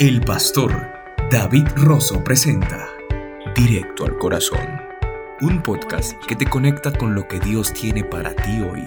El 0.00 0.20
pastor 0.22 0.74
David 1.30 1.68
Rosso 1.76 2.24
presenta 2.24 2.88
Directo 3.54 4.06
al 4.06 4.16
Corazón, 4.16 4.66
un 5.42 5.62
podcast 5.62 6.14
que 6.24 6.34
te 6.34 6.46
conecta 6.46 6.90
con 6.90 7.14
lo 7.14 7.28
que 7.28 7.38
Dios 7.38 7.74
tiene 7.74 8.02
para 8.02 8.34
ti 8.34 8.62
hoy. 8.62 8.82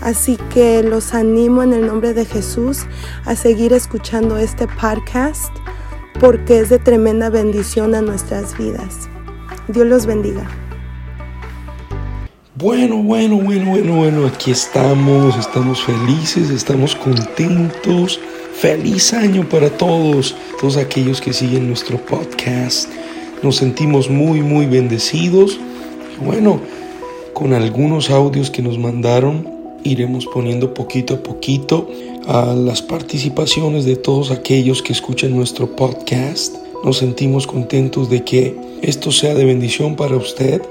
Así 0.00 0.36
que 0.52 0.82
los 0.82 1.14
animo 1.14 1.62
en 1.62 1.72
el 1.72 1.86
nombre 1.86 2.12
de 2.12 2.24
Jesús 2.24 2.86
a 3.24 3.36
seguir 3.36 3.72
escuchando 3.72 4.36
este 4.36 4.66
podcast 4.66 5.54
porque 6.18 6.58
es 6.58 6.68
de 6.68 6.78
tremenda 6.78 7.30
bendición 7.30 7.94
a 7.94 8.02
nuestras 8.02 8.56
vidas. 8.58 9.08
Dios 9.68 9.86
los 9.86 10.06
bendiga. 10.06 10.44
Bueno, 12.56 12.96
bueno, 13.02 13.36
bueno, 13.36 13.70
bueno, 13.70 13.96
bueno, 13.96 14.26
aquí 14.26 14.50
estamos, 14.50 15.36
estamos 15.36 15.82
felices, 15.82 16.50
estamos 16.50 16.94
contentos. 16.94 18.20
Feliz 18.54 19.12
año 19.12 19.48
para 19.48 19.70
todos, 19.70 20.36
todos 20.60 20.76
aquellos 20.76 21.20
que 21.20 21.32
siguen 21.32 21.66
nuestro 21.66 21.98
podcast. 21.98 22.88
Nos 23.42 23.56
sentimos 23.56 24.08
muy, 24.08 24.40
muy 24.40 24.66
bendecidos. 24.66 25.58
Y 26.20 26.24
bueno, 26.24 26.60
con 27.32 27.54
algunos 27.54 28.10
audios 28.10 28.50
que 28.50 28.62
nos 28.62 28.78
mandaron, 28.78 29.48
iremos 29.82 30.26
poniendo 30.26 30.74
poquito 30.74 31.14
a 31.14 31.22
poquito 31.22 31.88
a 32.26 32.54
las 32.54 32.82
participaciones 32.82 33.84
de 33.84 33.96
todos 33.96 34.30
aquellos 34.30 34.82
que 34.82 34.92
escuchan 34.92 35.34
nuestro 35.34 35.74
podcast. 35.74 36.54
Nos 36.84 36.98
sentimos 36.98 37.46
contentos 37.46 38.10
de 38.10 38.22
que 38.22 38.56
esto 38.82 39.10
sea 39.10 39.34
de 39.34 39.44
bendición 39.44 39.96
para 39.96 40.16
usted. 40.16 40.62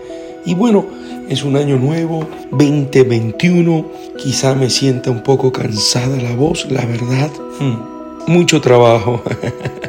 Y 0.46 0.56
bueno, 0.56 0.86
es 1.30 1.44
un 1.44 1.56
año 1.56 1.78
nuevo, 1.78 2.28
2021. 2.52 3.86
Quizá 4.18 4.56
me 4.56 4.70
sienta 4.70 5.12
un 5.12 5.24
poco 5.24 5.52
cansada 5.52 6.18
la 6.22 6.36
voz, 6.36 6.70
la 6.70 6.86
verdad. 6.86 7.30
Hmm, 7.60 8.32
mucho 8.32 8.62
trabajo, 8.62 9.22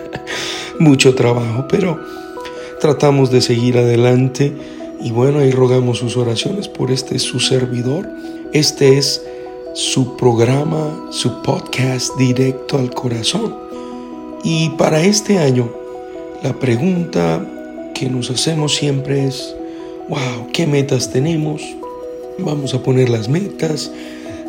mucho 0.78 1.14
trabajo, 1.14 1.66
pero 1.68 1.98
tratamos 2.80 3.30
de 3.30 3.40
seguir 3.40 3.78
adelante. 3.78 4.52
Y 5.00 5.10
bueno, 5.10 5.40
ahí 5.40 5.50
rogamos 5.50 5.98
sus 5.98 6.16
oraciones 6.16 6.68
por 6.68 6.90
este 6.90 7.18
su 7.18 7.40
servidor. 7.40 8.08
Este 8.52 8.98
es 8.98 9.22
su 9.74 10.16
programa, 10.16 11.08
su 11.10 11.42
podcast 11.42 12.16
directo 12.18 12.78
al 12.78 12.90
corazón. 12.90 13.56
Y 14.44 14.70
para 14.70 15.02
este 15.02 15.38
año, 15.38 15.70
la 16.42 16.52
pregunta 16.52 17.44
que 17.94 18.08
nos 18.08 18.30
hacemos 18.30 18.74
siempre 18.74 19.26
es, 19.26 19.54
wow, 20.08 20.48
¿qué 20.52 20.66
metas 20.66 21.10
tenemos? 21.10 21.62
Vamos 22.38 22.74
a 22.74 22.82
poner 22.82 23.08
las 23.08 23.28
metas, 23.28 23.90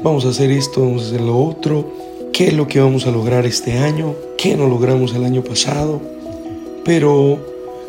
vamos 0.01 0.25
a 0.25 0.29
hacer 0.29 0.51
esto, 0.51 0.81
vamos 0.81 1.03
a 1.03 1.07
hacer 1.07 1.21
lo 1.21 1.37
otro, 1.37 1.91
¿qué 2.31 2.47
es 2.47 2.53
lo 2.53 2.67
que 2.67 2.79
vamos 2.79 3.05
a 3.05 3.11
lograr 3.11 3.45
este 3.45 3.77
año? 3.77 4.15
¿Qué 4.37 4.55
no 4.55 4.67
logramos 4.67 5.13
el 5.13 5.23
año 5.23 5.43
pasado? 5.43 6.01
Pero 6.83 7.39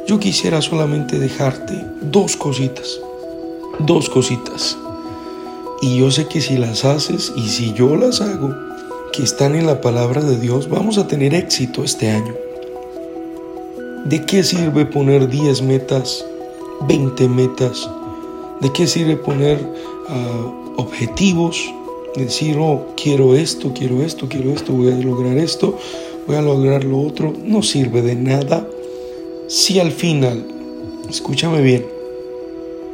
yo 0.06 0.20
quisiera 0.20 0.60
solamente 0.60 1.18
dejarte 1.18 1.74
dos 2.02 2.36
cositas, 2.36 3.00
dos 3.78 4.08
cositas. 4.10 4.76
Y 5.80 5.98
yo 5.98 6.10
sé 6.10 6.26
que 6.26 6.40
si 6.40 6.56
las 6.56 6.84
haces 6.84 7.32
y 7.36 7.48
si 7.48 7.72
yo 7.74 7.96
las 7.96 8.20
hago, 8.20 8.54
que 9.12 9.22
están 9.22 9.54
en 9.54 9.66
la 9.66 9.80
palabra 9.80 10.22
de 10.22 10.38
Dios, 10.38 10.68
vamos 10.68 10.98
a 10.98 11.06
tener 11.06 11.34
éxito 11.34 11.84
este 11.84 12.10
año. 12.10 12.34
¿De 14.04 14.24
qué 14.26 14.42
sirve 14.42 14.86
poner 14.86 15.28
10 15.28 15.62
metas 15.62 16.24
20 16.86 17.28
metas. 17.28 17.88
¿De 18.60 18.72
qué 18.72 18.86
sirve 18.86 19.16
poner 19.16 19.58
ah, 20.08 20.74
objetivos? 20.76 21.72
Decir, 22.16 22.56
oh, 22.58 22.86
quiero 22.96 23.34
esto, 23.34 23.72
quiero 23.74 24.02
esto, 24.02 24.28
quiero 24.28 24.52
esto, 24.52 24.72
voy 24.72 24.92
a 24.92 24.96
lograr 24.96 25.36
esto, 25.36 25.76
voy 26.26 26.36
a 26.36 26.42
lograr 26.42 26.84
lo 26.84 27.00
otro. 27.00 27.32
No 27.44 27.62
sirve 27.62 28.02
de 28.02 28.14
nada 28.14 28.66
si 29.46 29.78
al 29.78 29.92
final, 29.92 30.46
escúchame 31.08 31.60
bien, 31.60 31.84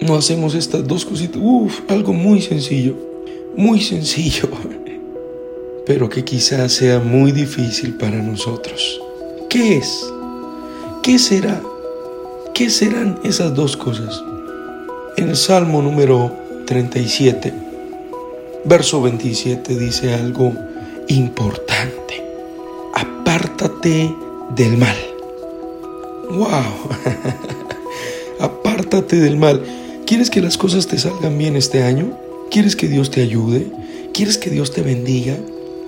no 0.01 0.17
hacemos 0.17 0.55
estas 0.55 0.87
dos 0.87 1.05
cositas. 1.05 1.41
Uf, 1.41 1.81
algo 1.89 2.13
muy 2.13 2.41
sencillo, 2.43 2.95
muy 3.57 3.81
sencillo, 3.81 4.49
pero 5.87 6.09
que 6.09 6.25
quizás 6.25 6.73
sea 6.73 6.99
muy 6.99 7.33
difícil 7.33 7.97
para 7.97 8.21
nosotros. 8.21 9.01
¿Qué 9.49 9.77
es? 9.77 10.13
¿Qué 11.03 11.19
será? 11.19 11.63
¿Qué 12.61 12.69
serán 12.69 13.19
esas 13.25 13.55
dos 13.55 13.75
cosas? 13.75 14.23
En 15.17 15.31
el 15.31 15.37
Salmo 15.37 15.81
número 15.81 16.31
37, 16.67 17.55
verso 18.67 19.01
27 19.01 19.79
dice 19.79 20.13
algo 20.13 20.53
importante. 21.09 22.23
Apártate 22.93 24.15
del 24.55 24.77
mal. 24.77 24.95
¡Wow! 26.29 26.51
Apártate 28.41 29.17
del 29.17 29.39
mal. 29.39 29.63
¿Quieres 30.07 30.29
que 30.29 30.43
las 30.43 30.59
cosas 30.59 30.87
te 30.87 30.99
salgan 30.99 31.39
bien 31.39 31.57
este 31.57 31.83
año? 31.83 32.13
¿Quieres 32.51 32.77
que 32.77 32.89
Dios 32.89 33.11
te 33.11 33.23
ayude? 33.23 33.69
¿Quieres 34.13 34.37
que 34.37 34.51
Dios 34.51 34.71
te 34.71 34.83
bendiga? 34.83 35.35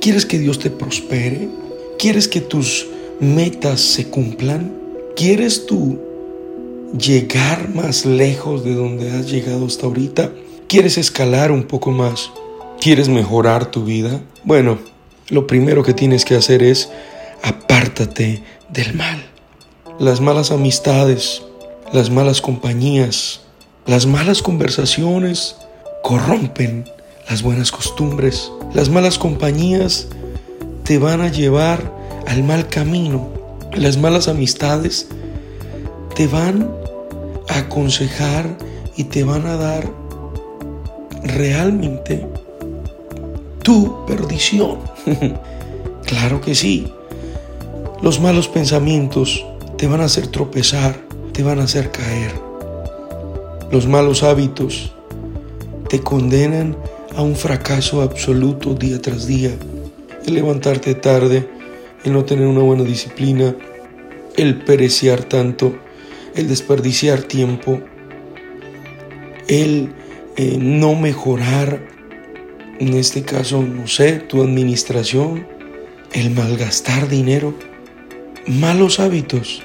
¿Quieres 0.00 0.24
que 0.24 0.38
Dios 0.38 0.58
te 0.58 0.70
prospere? 0.70 1.50
¿Quieres 1.98 2.28
que 2.28 2.40
tus 2.40 2.86
metas 3.20 3.82
se 3.82 4.06
cumplan? 4.06 4.72
¿Quieres 5.14 5.66
tú 5.66 5.98
llegar 6.98 7.68
más 7.74 8.04
lejos 8.04 8.64
de 8.64 8.74
donde 8.74 9.10
has 9.12 9.30
llegado 9.30 9.66
hasta 9.66 9.86
ahorita? 9.86 10.32
¿Quieres 10.68 10.98
escalar 10.98 11.52
un 11.52 11.64
poco 11.64 11.90
más? 11.90 12.30
¿Quieres 12.80 13.08
mejorar 13.08 13.70
tu 13.70 13.84
vida? 13.84 14.20
Bueno, 14.44 14.78
lo 15.28 15.46
primero 15.46 15.82
que 15.82 15.94
tienes 15.94 16.24
que 16.24 16.34
hacer 16.34 16.62
es 16.62 16.90
apártate 17.42 18.42
del 18.70 18.94
mal. 18.94 19.24
Las 19.98 20.20
malas 20.20 20.50
amistades, 20.50 21.42
las 21.92 22.10
malas 22.10 22.40
compañías, 22.40 23.40
las 23.86 24.06
malas 24.06 24.42
conversaciones 24.42 25.56
corrompen 26.02 26.84
las 27.28 27.42
buenas 27.42 27.70
costumbres. 27.70 28.50
Las 28.74 28.88
malas 28.88 29.18
compañías 29.18 30.08
te 30.84 30.98
van 30.98 31.20
a 31.20 31.28
llevar 31.28 31.92
al 32.26 32.42
mal 32.42 32.68
camino. 32.68 33.28
Las 33.74 33.96
malas 33.96 34.28
amistades 34.28 35.08
te 36.14 36.26
van 36.26 36.81
aconsejar 37.58 38.56
y 38.96 39.04
te 39.04 39.24
van 39.24 39.46
a 39.46 39.56
dar 39.56 39.90
realmente 41.22 42.26
tu 43.62 44.04
perdición. 44.06 44.78
claro 46.06 46.40
que 46.40 46.54
sí. 46.54 46.92
Los 48.02 48.20
malos 48.20 48.48
pensamientos 48.48 49.44
te 49.76 49.86
van 49.86 50.00
a 50.00 50.04
hacer 50.04 50.26
tropezar, 50.26 50.96
te 51.32 51.42
van 51.42 51.60
a 51.60 51.64
hacer 51.64 51.90
caer. 51.90 52.32
Los 53.70 53.86
malos 53.86 54.22
hábitos 54.22 54.92
te 55.88 56.00
condenan 56.00 56.76
a 57.16 57.22
un 57.22 57.36
fracaso 57.36 58.02
absoluto 58.02 58.74
día 58.74 59.00
tras 59.00 59.26
día, 59.26 59.50
el 60.26 60.34
levantarte 60.34 60.94
tarde, 60.94 61.48
el 62.04 62.12
no 62.12 62.24
tener 62.24 62.46
una 62.46 62.62
buena 62.62 62.84
disciplina, 62.84 63.54
el 64.36 64.62
pereciar 64.62 65.24
tanto, 65.24 65.74
el 66.34 66.48
desperdiciar 66.48 67.22
tiempo, 67.22 67.80
el 69.48 69.92
eh, 70.36 70.56
no 70.58 70.94
mejorar, 70.94 71.80
en 72.78 72.94
este 72.94 73.22
caso, 73.22 73.62
no 73.62 73.86
sé, 73.86 74.12
tu 74.12 74.42
administración, 74.42 75.46
el 76.12 76.30
malgastar 76.30 77.08
dinero, 77.08 77.54
malos 78.46 78.98
hábitos, 78.98 79.62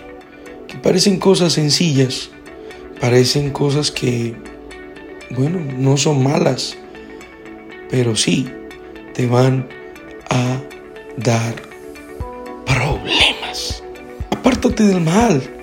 que 0.67 0.77
parecen 0.77 1.19
cosas 1.19 1.53
sencillas, 1.53 2.29
parecen 2.99 3.51
cosas 3.51 3.91
que, 3.91 4.35
bueno, 5.29 5.59
no 5.77 5.97
son 5.97 6.21
malas, 6.21 6.77
pero 7.89 8.15
sí 8.15 8.47
te 9.13 9.25
van 9.25 9.67
a 10.29 10.61
dar 11.15 11.55
problemas. 12.65 13.83
Apártate 14.31 14.83
del 14.83 15.01
mal. 15.01 15.56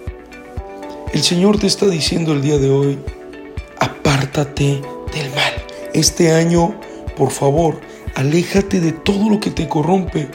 El 1.15 1.23
Señor 1.23 1.61
te 1.61 1.69
está 1.69 1.87
diciendo 1.87 2.33
el 2.33 2.43
día 2.43 2.59
de 2.59 2.69
hoy, 2.69 2.99
apártate 3.79 4.83
del 5.15 5.31
mal. 5.33 5.53
Este 5.93 6.33
año, 6.33 6.75
por 7.17 7.31
favor, 7.31 7.79
aléjate 8.17 8.81
de 8.81 8.91
todo 8.91 9.31
lo 9.31 9.39
que 9.39 9.53
te 9.53 9.69
corrompe, 9.69 10.29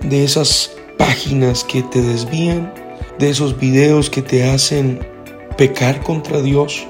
de 0.00 0.24
esas 0.24 0.70
páginas 0.96 1.62
que 1.62 1.82
te 1.82 2.00
desvían, 2.00 2.72
de 3.18 3.28
esos 3.28 3.60
videos 3.60 4.08
que 4.08 4.22
te 4.22 4.48
hacen 4.48 4.98
pecar 5.58 6.02
contra 6.02 6.40
Dios, 6.40 6.86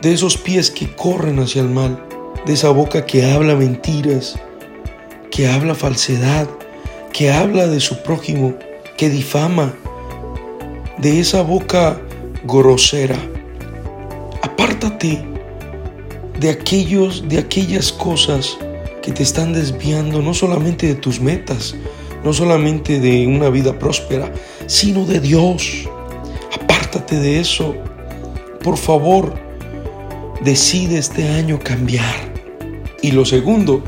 de 0.00 0.12
esos 0.12 0.36
pies 0.36 0.72
que 0.72 0.92
corren 0.96 1.38
hacia 1.38 1.62
el 1.62 1.68
mal, 1.68 2.04
de 2.44 2.54
esa 2.54 2.70
boca 2.70 3.06
que 3.06 3.24
habla 3.24 3.54
mentiras, 3.54 4.36
que 5.30 5.46
habla 5.46 5.76
falsedad, 5.76 6.48
que 7.12 7.30
habla 7.30 7.68
de 7.68 7.78
su 7.78 8.02
prójimo, 8.02 8.56
que 8.96 9.10
difama, 9.10 9.72
de 10.98 11.20
esa 11.20 11.42
boca 11.42 12.00
grosera. 12.44 13.18
Apártate 14.42 15.24
de 16.38 16.50
aquellos, 16.50 17.28
de 17.28 17.38
aquellas 17.38 17.92
cosas 17.92 18.58
que 19.02 19.12
te 19.12 19.22
están 19.22 19.52
desviando 19.52 20.22
no 20.22 20.34
solamente 20.34 20.86
de 20.86 20.94
tus 20.94 21.20
metas, 21.20 21.74
no 22.24 22.32
solamente 22.32 23.00
de 23.00 23.26
una 23.26 23.50
vida 23.50 23.78
próspera, 23.78 24.32
sino 24.66 25.04
de 25.04 25.20
Dios. 25.20 25.88
Apártate 26.60 27.18
de 27.18 27.40
eso. 27.40 27.74
Por 28.62 28.76
favor, 28.76 29.34
decide 30.42 30.98
este 30.98 31.28
año 31.28 31.58
cambiar. 31.62 32.32
Y 33.02 33.10
lo 33.10 33.24
segundo, 33.24 33.82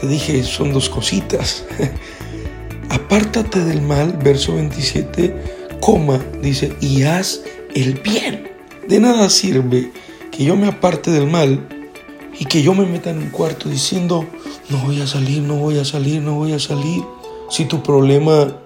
te 0.00 0.06
dije, 0.06 0.42
son 0.44 0.72
dos 0.72 0.88
cositas. 0.88 1.64
Apártate 2.90 3.64
del 3.64 3.80
mal, 3.80 4.18
verso 4.22 4.54
27, 4.54 5.61
coma, 5.82 6.24
dice, 6.40 6.76
y 6.80 7.02
haz 7.02 7.42
el 7.74 7.94
bien. 7.94 8.48
De 8.88 9.00
nada 9.00 9.28
sirve 9.28 9.90
que 10.30 10.44
yo 10.44 10.54
me 10.54 10.68
aparte 10.68 11.10
del 11.10 11.26
mal 11.26 11.68
y 12.38 12.44
que 12.44 12.62
yo 12.62 12.72
me 12.72 12.86
meta 12.86 13.10
en 13.10 13.18
un 13.18 13.30
cuarto 13.30 13.68
diciendo, 13.68 14.24
no 14.70 14.78
voy 14.78 15.00
a 15.00 15.08
salir, 15.08 15.42
no 15.42 15.56
voy 15.56 15.78
a 15.78 15.84
salir, 15.84 16.22
no 16.22 16.34
voy 16.36 16.52
a 16.52 16.60
salir. 16.60 17.02
Si 17.50 17.64
tu 17.64 17.82
problema 17.82 18.56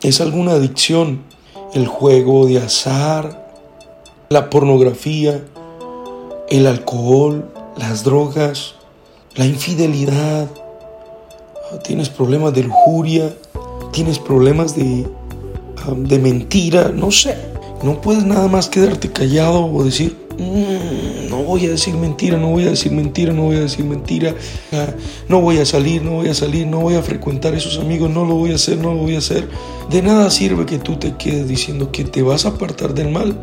es 0.00 0.22
alguna 0.22 0.52
adicción, 0.52 1.22
el 1.74 1.86
juego 1.86 2.46
de 2.46 2.58
azar, 2.58 3.46
la 4.30 4.48
pornografía, 4.48 5.44
el 6.48 6.66
alcohol, 6.66 7.46
las 7.76 8.04
drogas, 8.04 8.76
la 9.34 9.44
infidelidad, 9.44 10.48
tienes 11.82 12.08
problemas 12.08 12.54
de 12.54 12.62
lujuria, 12.64 13.36
tienes 13.92 14.18
problemas 14.18 14.74
de, 14.74 15.06
de 15.96 16.18
mentira, 16.18 16.90
no 16.94 17.10
sé. 17.10 17.36
No 17.82 18.00
puedes 18.00 18.24
nada 18.24 18.48
más 18.48 18.68
quedarte 18.68 19.10
callado 19.10 19.66
o 19.66 19.84
decir, 19.84 20.16
mm, 20.38 21.28
no 21.28 21.42
voy 21.42 21.66
a 21.66 21.70
decir 21.70 21.94
mentira, 21.94 22.38
no 22.38 22.50
voy 22.50 22.64
a 22.64 22.70
decir 22.70 22.92
mentira, 22.92 23.32
no 23.32 23.42
voy 23.42 23.56
a 23.56 23.60
decir 23.60 23.84
mentira, 23.84 24.34
no 25.28 25.40
voy 25.40 25.58
a 25.58 25.66
salir, 25.66 26.02
no 26.02 26.12
voy 26.12 26.28
a 26.28 26.34
salir, 26.34 26.66
no 26.66 26.80
voy 26.80 26.94
a 26.94 27.02
frecuentar 27.02 27.52
a 27.52 27.58
esos 27.58 27.78
amigos, 27.78 28.10
no 28.10 28.24
lo 28.24 28.36
voy 28.36 28.52
a 28.52 28.54
hacer, 28.54 28.78
no 28.78 28.94
lo 28.94 29.00
voy 29.00 29.16
a 29.16 29.18
hacer. 29.18 29.48
De 29.90 30.00
nada 30.00 30.30
sirve 30.30 30.64
que 30.64 30.78
tú 30.78 30.96
te 30.96 31.16
quedes 31.16 31.46
diciendo 31.46 31.92
que 31.92 32.04
te 32.04 32.22
vas 32.22 32.46
a 32.46 32.50
apartar 32.50 32.94
del 32.94 33.10
mal, 33.10 33.38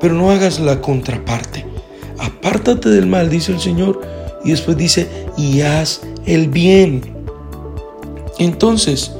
pero 0.00 0.14
no 0.14 0.30
hagas 0.30 0.60
la 0.60 0.82
contraparte. 0.82 1.64
Apártate 2.18 2.90
del 2.90 3.06
mal, 3.06 3.30
dice 3.30 3.52
el 3.52 3.60
Señor, 3.60 4.02
y 4.44 4.50
después 4.50 4.76
dice, 4.76 5.08
y 5.38 5.62
haz 5.62 6.02
el 6.26 6.48
bien. 6.48 7.02
Entonces, 8.38 9.12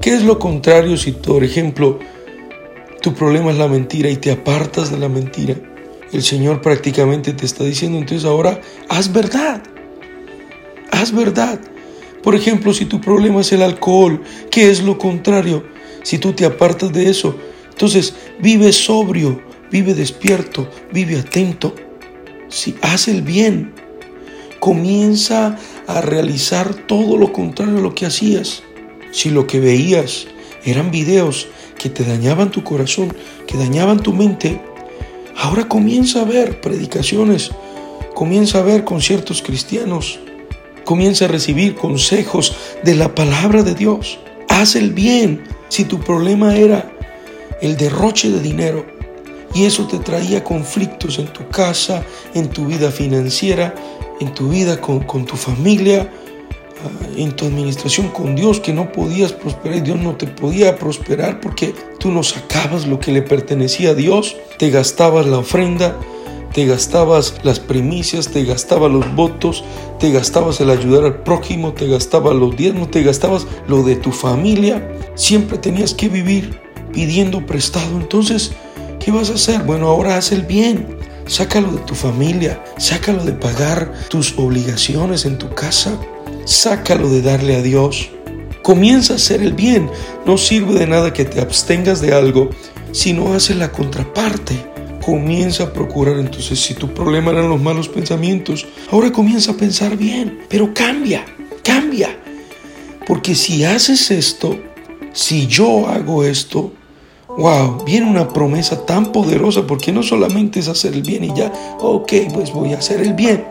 ¿qué 0.00 0.14
es 0.14 0.22
lo 0.22 0.38
contrario 0.38 0.96
si, 0.96 1.12
por 1.12 1.44
ejemplo, 1.44 1.98
tu 3.02 3.14
problema 3.14 3.50
es 3.50 3.58
la 3.58 3.68
mentira 3.68 4.10
y 4.10 4.16
te 4.16 4.30
apartas 4.30 4.90
de 4.90 4.98
la 4.98 5.08
mentira? 5.08 5.56
El 6.12 6.22
Señor 6.22 6.60
prácticamente 6.60 7.32
te 7.32 7.46
está 7.46 7.64
diciendo, 7.64 7.98
entonces 7.98 8.26
ahora 8.26 8.60
haz 8.88 9.12
verdad. 9.12 9.62
Haz 10.90 11.12
verdad. 11.12 11.60
Por 12.22 12.34
ejemplo, 12.34 12.74
si 12.74 12.84
tu 12.84 13.00
problema 13.00 13.40
es 13.40 13.52
el 13.52 13.62
alcohol, 13.62 14.20
¿qué 14.50 14.70
es 14.70 14.82
lo 14.82 14.98
contrario? 14.98 15.64
Si 16.02 16.18
tú 16.18 16.32
te 16.32 16.44
apartas 16.44 16.92
de 16.92 17.08
eso, 17.08 17.36
entonces 17.70 18.14
vive 18.40 18.72
sobrio, 18.72 19.40
vive 19.70 19.94
despierto, 19.94 20.68
vive 20.92 21.18
atento. 21.20 21.74
Si 22.48 22.74
haz 22.82 23.08
el 23.08 23.22
bien, 23.22 23.72
comienza 24.58 25.56
a 25.86 26.00
realizar 26.00 26.74
todo 26.74 27.16
lo 27.16 27.32
contrario 27.32 27.78
a 27.78 27.82
lo 27.82 27.94
que 27.94 28.06
hacías. 28.06 28.62
Si 29.12 29.30
lo 29.30 29.46
que 29.46 29.60
veías 29.60 30.26
eran 30.64 30.90
videos 30.90 31.48
que 31.78 31.88
te 31.88 32.04
dañaban 32.04 32.50
tu 32.50 32.62
corazón, 32.62 33.14
que 33.46 33.56
dañaban 33.56 34.02
tu 34.02 34.12
mente, 34.12 34.60
ahora 35.36 35.68
comienza 35.68 36.22
a 36.22 36.24
ver 36.24 36.60
predicaciones, 36.60 37.50
comienza 38.14 38.58
a 38.58 38.62
ver 38.62 38.84
conciertos 38.84 39.42
cristianos, 39.42 40.20
comienza 40.84 41.24
a 41.24 41.28
recibir 41.28 41.74
consejos 41.74 42.54
de 42.82 42.94
la 42.94 43.14
palabra 43.14 43.62
de 43.62 43.74
Dios. 43.74 44.18
Haz 44.48 44.76
el 44.76 44.92
bien. 44.92 45.44
Si 45.68 45.84
tu 45.84 46.00
problema 46.00 46.56
era 46.56 46.92
el 47.60 47.76
derroche 47.76 48.30
de 48.30 48.40
dinero 48.40 48.84
y 49.54 49.64
eso 49.64 49.86
te 49.86 49.98
traía 49.98 50.44
conflictos 50.44 51.18
en 51.18 51.26
tu 51.28 51.48
casa, 51.48 52.04
en 52.34 52.48
tu 52.48 52.66
vida 52.66 52.90
financiera, 52.90 53.74
en 54.20 54.34
tu 54.34 54.48
vida 54.48 54.80
con, 54.80 55.24
tu 55.24 55.36
familia, 55.36 56.10
en 57.16 57.32
tu 57.32 57.46
administración 57.46 58.08
con 58.08 58.34
Dios, 58.34 58.60
que 58.60 58.72
no 58.72 58.92
podías 58.92 59.32
prosperar 59.32 59.78
y 59.78 59.80
Dios 59.80 59.98
no 59.98 60.16
te 60.16 60.26
podía 60.26 60.76
prosperar 60.76 61.40
porque 61.40 61.74
tú 61.98 62.10
no 62.10 62.22
sacabas 62.22 62.86
lo 62.86 62.98
que 63.00 63.12
le 63.12 63.22
pertenecía 63.22 63.90
a 63.90 63.94
Dios, 63.94 64.36
te 64.58 64.70
gastabas 64.70 65.26
la 65.26 65.38
ofrenda, 65.38 65.96
te 66.52 66.66
gastabas 66.66 67.34
las 67.42 67.60
primicias, 67.60 68.28
te 68.28 68.44
gastabas 68.44 68.90
los 68.90 69.14
votos, 69.14 69.64
te 69.98 70.10
gastabas 70.10 70.60
el 70.60 70.70
ayudar 70.70 71.04
al 71.04 71.22
prójimo, 71.22 71.72
te 71.72 71.86
gastabas 71.86 72.34
los 72.34 72.56
diezmos, 72.56 72.90
te 72.90 73.02
gastabas 73.02 73.46
lo 73.68 73.82
de 73.82 73.96
tu 73.96 74.10
familia, 74.10 74.88
siempre 75.14 75.58
tenías 75.58 75.94
que 75.94 76.08
vivir 76.08 76.60
pidiendo 76.92 77.46
prestado. 77.46 77.96
Entonces, 77.96 78.52
¿qué 78.98 79.12
vas 79.12 79.30
a 79.30 79.34
hacer? 79.34 79.62
Bueno, 79.62 79.88
ahora 79.88 80.16
haz 80.16 80.32
el 80.32 80.42
bien. 80.42 80.98
Sácalo 81.26 81.70
de 81.70 81.78
tu 81.82 81.94
familia, 81.94 82.60
sácalo 82.76 83.24
de 83.24 83.32
pagar 83.32 83.92
tus 84.08 84.36
obligaciones 84.36 85.24
en 85.26 85.38
tu 85.38 85.48
casa, 85.50 85.96
sácalo 86.44 87.08
de 87.08 87.22
darle 87.22 87.56
a 87.56 87.62
Dios. 87.62 88.10
Comienza 88.62 89.14
a 89.14 89.16
hacer 89.16 89.42
el 89.42 89.52
bien. 89.52 89.90
No 90.26 90.36
sirve 90.38 90.74
de 90.74 90.86
nada 90.86 91.12
que 91.12 91.24
te 91.24 91.40
abstengas 91.40 92.00
de 92.00 92.12
algo 92.12 92.50
si 92.92 93.12
no 93.12 93.34
haces 93.34 93.56
la 93.56 93.72
contraparte. 93.72 94.54
Comienza 95.04 95.64
a 95.64 95.72
procurar 95.72 96.18
entonces 96.18 96.60
si 96.60 96.74
tu 96.74 96.92
problema 96.92 97.30
eran 97.30 97.48
los 97.48 97.60
malos 97.60 97.88
pensamientos, 97.88 98.66
ahora 98.90 99.10
comienza 99.10 99.52
a 99.52 99.56
pensar 99.56 99.96
bien, 99.96 100.40
pero 100.48 100.74
cambia, 100.74 101.24
cambia. 101.64 102.16
Porque 103.06 103.34
si 103.34 103.64
haces 103.64 104.10
esto, 104.10 104.58
si 105.12 105.46
yo 105.46 105.88
hago 105.88 106.24
esto, 106.24 106.72
wow, 107.28 107.82
viene 107.84 108.08
una 108.08 108.28
promesa 108.28 108.84
tan 108.84 109.12
poderosa 109.12 109.66
porque 109.66 109.90
no 109.92 110.02
solamente 110.02 110.60
es 110.60 110.68
hacer 110.68 110.94
el 110.94 111.02
bien 111.02 111.24
y 111.24 111.34
ya, 111.34 111.52
ok, 111.80 112.12
pues 112.32 112.52
voy 112.52 112.74
a 112.74 112.78
hacer 112.78 113.00
el 113.00 113.14
bien. 113.14 113.44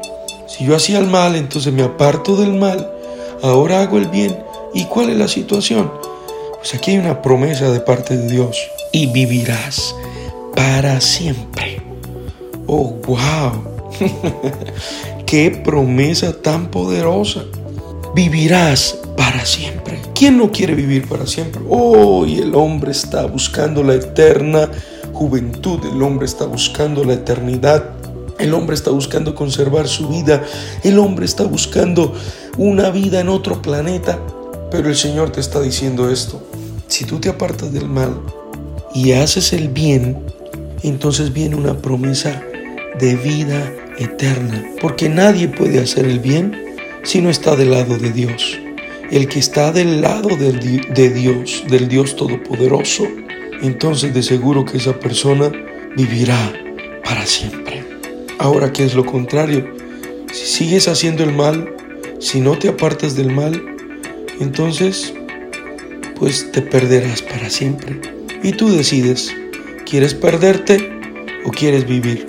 Si 0.49 0.65
yo 0.65 0.75
hacía 0.75 0.97
el 0.97 1.05
mal, 1.05 1.35
entonces 1.35 1.71
me 1.71 1.83
aparto 1.83 2.35
del 2.35 2.53
mal, 2.53 2.91
ahora 3.43 3.81
hago 3.81 3.99
el 3.99 4.07
bien. 4.07 4.35
¿Y 4.73 4.85
cuál 4.85 5.11
es 5.11 5.17
la 5.17 5.27
situación? 5.27 5.91
Pues 6.57 6.73
aquí 6.73 6.91
hay 6.91 6.97
una 6.97 7.21
promesa 7.21 7.69
de 7.69 7.79
parte 7.79 8.17
de 8.17 8.27
Dios 8.27 8.57
y 8.91 9.05
vivirás 9.07 9.95
para 10.55 10.99
siempre. 11.01 11.83
Oh, 12.65 12.95
wow. 13.05 13.63
Qué 15.27 15.51
promesa 15.63 16.33
tan 16.41 16.71
poderosa. 16.71 17.43
Vivirás 18.15 18.97
para 19.15 19.45
siempre. 19.45 20.01
¿Quién 20.15 20.39
no 20.39 20.51
quiere 20.51 20.73
vivir 20.73 21.07
para 21.07 21.27
siempre? 21.27 21.61
Hoy 21.69 22.39
el 22.39 22.55
hombre 22.55 22.91
está 22.91 23.27
buscando 23.27 23.83
la 23.83 23.93
eterna 23.93 24.67
juventud, 25.13 25.79
el 25.91 26.01
hombre 26.01 26.25
está 26.25 26.45
buscando 26.45 27.03
la 27.03 27.13
eternidad. 27.13 27.98
El 28.39 28.53
hombre 28.53 28.73
está 28.73 28.89
buscando 28.89 29.35
conservar 29.35 29.89
su 29.89 30.07
vida. 30.07 30.43
El 30.83 30.97
hombre 30.97 31.25
está 31.25 31.43
buscando 31.43 32.13
una 32.57 32.89
vida 32.89 33.19
en 33.19 33.27
otro 33.27 33.61
planeta. 33.61 34.17
Pero 34.71 34.87
el 34.87 34.95
Señor 34.95 35.31
te 35.31 35.41
está 35.41 35.59
diciendo 35.59 36.09
esto. 36.09 36.41
Si 36.87 37.03
tú 37.03 37.19
te 37.19 37.29
apartas 37.29 37.73
del 37.73 37.87
mal 37.89 38.21
y 38.95 39.11
haces 39.11 39.51
el 39.51 39.67
bien, 39.67 40.23
entonces 40.83 41.33
viene 41.33 41.55
una 41.55 41.77
promesa 41.79 42.41
de 42.97 43.15
vida 43.17 43.73
eterna. 43.97 44.63
Porque 44.81 45.09
nadie 45.09 45.49
puede 45.49 45.81
hacer 45.81 46.05
el 46.05 46.19
bien 46.19 46.77
si 47.03 47.21
no 47.21 47.29
está 47.29 47.57
del 47.57 47.71
lado 47.71 47.97
de 47.97 48.11
Dios. 48.11 48.57
El 49.11 49.27
que 49.27 49.39
está 49.39 49.73
del 49.73 50.01
lado 50.01 50.29
de 50.37 51.09
Dios, 51.09 51.63
del 51.67 51.89
Dios 51.89 52.15
Todopoderoso, 52.15 53.05
entonces 53.61 54.13
de 54.13 54.23
seguro 54.23 54.63
que 54.63 54.77
esa 54.77 54.97
persona 54.97 55.51
vivirá 55.97 56.53
para 57.03 57.25
siempre. 57.25 57.68
Ahora, 58.39 58.71
¿qué 58.71 58.85
es 58.85 58.95
lo 58.95 59.05
contrario? 59.05 59.69
Si 60.31 60.45
sigues 60.45 60.87
haciendo 60.87 61.25
el 61.25 61.33
mal, 61.33 61.75
si 62.19 62.39
no 62.39 62.57
te 62.57 62.69
apartas 62.69 63.17
del 63.17 63.31
mal, 63.31 63.61
entonces, 64.39 65.13
pues 66.17 66.49
te 66.53 66.61
perderás 66.61 67.21
para 67.21 67.49
siempre. 67.49 67.99
Y 68.41 68.53
tú 68.53 68.69
decides, 68.69 69.35
¿quieres 69.85 70.13
perderte 70.13 70.89
o 71.45 71.51
quieres 71.51 71.85
vivir? 71.85 72.27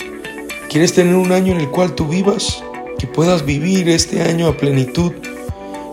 ¿Quieres 0.68 0.92
tener 0.92 1.14
un 1.14 1.30
año 1.30 1.52
en 1.52 1.60
el 1.60 1.68
cual 1.70 1.94
tú 1.94 2.08
vivas? 2.08 2.60
Que 2.98 3.06
puedas 3.06 3.44
vivir 3.46 3.88
este 3.88 4.22
año 4.22 4.48
a 4.48 4.56
plenitud 4.56 5.12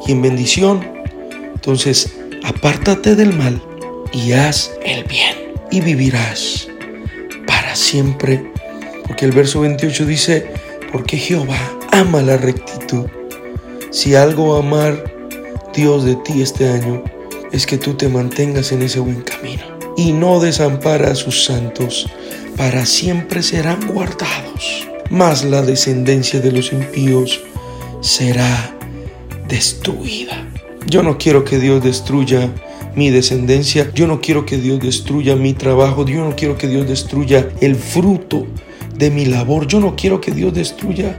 y 0.08 0.14
en 0.14 0.24
bendición. 0.24 0.84
Entonces, 1.54 2.18
apártate 2.44 3.16
del 3.16 3.34
mal 3.34 3.62
y 4.12 4.32
haz 4.32 4.72
el 4.84 5.04
bien 5.04 5.36
y 5.70 5.82
vivirás 5.82 6.68
para 7.46 7.76
siempre. 7.76 8.57
Porque 9.08 9.26
el 9.26 9.32
verso 9.32 9.62
28 9.62 10.06
dice, 10.06 10.46
porque 10.92 11.18
Jehová 11.18 11.58
ama 11.92 12.22
la 12.22 12.38
rectitud. 12.38 13.06
Si 13.92 14.16
algo 14.16 14.56
amar 14.56 15.04
Dios 15.74 16.06
de 16.06 16.16
ti 16.18 16.42
este 16.42 16.68
año, 16.68 17.04
es 17.52 17.66
que 17.66 17.78
tú 17.78 17.94
te 17.94 18.10
mantengas 18.10 18.72
en 18.72 18.82
ese 18.82 19.00
buen 19.00 19.22
camino 19.22 19.64
y 19.96 20.12
no 20.12 20.40
desampara 20.40 21.12
a 21.12 21.16
sus 21.16 21.46
santos, 21.46 22.08
para 22.56 22.86
siempre 22.86 23.42
serán 23.42 23.88
guardados. 23.88 24.88
Mas 25.10 25.44
la 25.44 25.62
descendencia 25.62 26.40
de 26.40 26.52
los 26.52 26.74
impíos 26.74 27.42
será 28.02 28.76
destruida. 29.48 30.46
Yo 30.86 31.04
no 31.04 31.18
quiero 31.18 31.44
que 31.44 31.60
Dios 31.60 31.84
destruya 31.84 32.50
mi 32.96 33.10
descendencia, 33.10 33.92
yo 33.94 34.08
no 34.08 34.22
quiero 34.22 34.46
que 34.46 34.58
Dios 34.58 34.80
destruya 34.80 35.36
mi 35.36 35.54
trabajo, 35.54 36.06
yo 36.06 36.24
no 36.24 36.36
quiero 36.36 36.58
que 36.58 36.68
Dios 36.68 36.88
destruya 36.88 37.48
el 37.62 37.76
fruto 37.76 38.48
de 38.98 39.12
mi 39.12 39.26
labor, 39.26 39.68
yo 39.68 39.80
no 39.80 39.96
quiero 39.96 40.20
que 40.20 40.32
Dios 40.32 40.54
destruya 40.54 41.18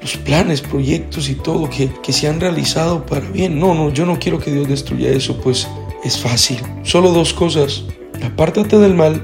los 0.00 0.16
planes, 0.16 0.62
proyectos 0.62 1.28
y 1.28 1.34
todo 1.34 1.68
que, 1.68 1.90
que 2.02 2.12
se 2.12 2.26
han 2.26 2.40
realizado 2.40 3.04
para 3.04 3.28
bien. 3.28 3.58
No, 3.58 3.74
no, 3.74 3.92
yo 3.92 4.06
no 4.06 4.18
quiero 4.18 4.38
que 4.38 4.50
Dios 4.50 4.68
destruya 4.68 5.10
eso, 5.10 5.38
pues 5.40 5.68
es 6.04 6.18
fácil. 6.18 6.58
Solo 6.82 7.10
dos 7.10 7.34
cosas, 7.34 7.84
apártate 8.22 8.78
del 8.78 8.94
mal 8.94 9.22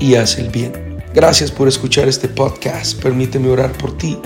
y 0.00 0.14
haz 0.16 0.38
el 0.38 0.48
bien. 0.48 0.72
Gracias 1.14 1.50
por 1.50 1.68
escuchar 1.68 2.08
este 2.08 2.28
podcast, 2.28 3.00
permíteme 3.00 3.48
orar 3.48 3.72
por 3.72 3.96
ti. 3.96 4.16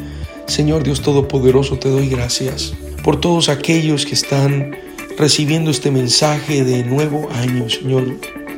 Señor 0.46 0.82
Dios 0.82 1.00
Todopoderoso, 1.00 1.78
te 1.78 1.88
doy 1.88 2.08
gracias 2.08 2.74
por 3.02 3.20
todos 3.20 3.48
aquellos 3.48 4.04
que 4.04 4.14
están 4.14 4.76
recibiendo 5.18 5.70
este 5.70 5.90
mensaje 5.90 6.64
de 6.64 6.84
nuevo 6.84 7.28
año, 7.32 7.68
Señor. 7.68 8.04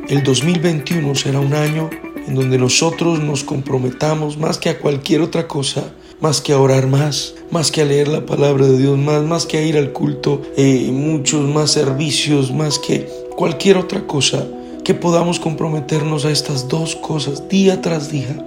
El 0.09 0.23
2021 0.23 1.15
será 1.15 1.39
un 1.39 1.53
año 1.53 1.89
en 2.27 2.35
donde 2.35 2.57
nosotros 2.57 3.19
nos 3.19 3.43
comprometamos 3.43 4.37
más 4.37 4.57
que 4.57 4.69
a 4.69 4.79
cualquier 4.79 5.21
otra 5.21 5.47
cosa, 5.47 5.83
más 6.19 6.41
que 6.41 6.53
a 6.53 6.59
orar 6.59 6.87
más, 6.87 7.35
más 7.51 7.71
que 7.71 7.81
a 7.81 7.85
leer 7.85 8.07
la 8.07 8.25
palabra 8.25 8.65
de 8.65 8.77
Dios 8.77 8.97
más, 8.97 9.23
más 9.23 9.45
que 9.45 9.57
a 9.57 9.61
ir 9.61 9.77
al 9.77 9.93
culto, 9.93 10.41
eh, 10.57 10.89
muchos 10.91 11.47
más 11.47 11.71
servicios, 11.71 12.51
más 12.51 12.79
que 12.79 13.09
cualquier 13.35 13.77
otra 13.77 14.05
cosa, 14.05 14.45
que 14.83 14.93
podamos 14.93 15.39
comprometernos 15.39 16.25
a 16.25 16.31
estas 16.31 16.67
dos 16.67 16.95
cosas 16.95 17.49
día 17.49 17.81
tras 17.81 18.11
día 18.11 18.45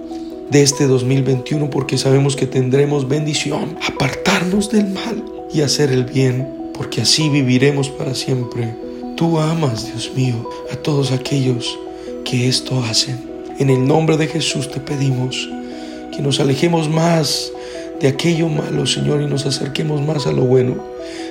de 0.50 0.62
este 0.62 0.86
2021 0.86 1.70
porque 1.70 1.96
sabemos 1.96 2.36
que 2.36 2.46
tendremos 2.46 3.08
bendición, 3.08 3.76
apartarnos 3.86 4.70
del 4.70 4.88
mal 4.88 5.24
y 5.52 5.62
hacer 5.62 5.90
el 5.92 6.04
bien 6.04 6.72
porque 6.74 7.02
así 7.02 7.28
viviremos 7.28 7.88
para 7.88 8.14
siempre. 8.14 8.74
Tú 9.16 9.38
amas, 9.38 9.86
Dios 9.86 10.12
mío, 10.16 10.48
a 10.72 10.76
todos 10.76 11.12
aquellos 11.12 11.78
que 12.24 12.48
esto 12.48 12.82
hacen. 12.82 13.29
En 13.60 13.68
el 13.68 13.86
nombre 13.86 14.16
de 14.16 14.26
Jesús 14.26 14.70
te 14.70 14.80
pedimos 14.80 15.50
que 16.16 16.22
nos 16.22 16.40
alejemos 16.40 16.88
más 16.88 17.52
de 18.00 18.08
aquello 18.08 18.48
malo, 18.48 18.86
Señor, 18.86 19.20
y 19.20 19.26
nos 19.26 19.44
acerquemos 19.44 20.00
más 20.00 20.26
a 20.26 20.32
lo 20.32 20.44
bueno. 20.44 20.82